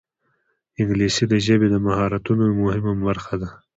انګلیسي 0.79 1.23
د 1.29 1.33
ژبې 1.45 1.67
د 1.71 1.75
مهارتونو 1.85 2.41
یوه 2.49 2.57
مهمه 2.63 2.93
برخه 3.07 3.35
ده 3.41 3.49